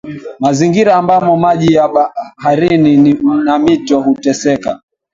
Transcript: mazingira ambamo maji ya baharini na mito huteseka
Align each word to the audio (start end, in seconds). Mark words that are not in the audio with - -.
mazingira 0.39 0.93
ambamo 0.95 1.37
maji 1.37 1.73
ya 1.73 1.87
baharini 1.87 3.13
na 3.45 3.59
mito 3.59 4.01
huteseka 4.01 4.79